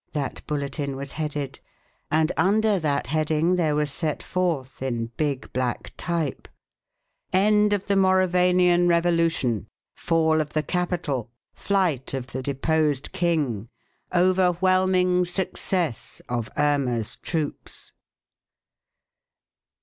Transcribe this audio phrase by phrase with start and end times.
[0.13, 1.59] that bulletin was headed,
[2.09, 6.47] and under that heading there was set forth in big black type:
[7.31, 13.69] END OF THE MAURAVANIAN REVOLUTION FALL OF THE CAPITAL FLIGHT OF THE DEPOSED KING
[14.11, 17.91] OVERWHELMING SUCCESS OF IRMA'S TROOPS.